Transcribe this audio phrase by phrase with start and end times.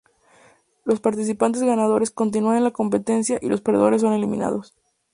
[0.83, 4.73] Los participantes ganadores continúan en la competencia y los perdedores son eliminados.